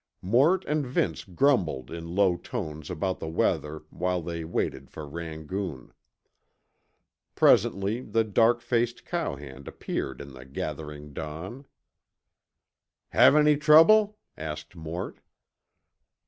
Mort 0.23 0.65
and 0.65 0.83
Vince 0.83 1.23
grumbled 1.23 1.91
in 1.91 2.15
low 2.15 2.35
tones 2.35 2.89
about 2.89 3.19
the 3.19 3.27
weather 3.27 3.83
while 3.91 4.19
they 4.19 4.43
waited 4.43 4.89
for 4.89 5.07
Rangoon. 5.07 5.93
Presently 7.35 8.01
the 8.01 8.23
dark 8.23 8.61
faced 8.61 9.05
cowhand 9.05 9.67
appeared 9.67 10.19
in 10.19 10.33
the 10.33 10.43
gathering 10.43 11.13
dawn. 11.13 11.67
"Have 13.09 13.35
any 13.35 13.55
trouble?" 13.55 14.17
asked 14.35 14.75
Mort. 14.75 15.19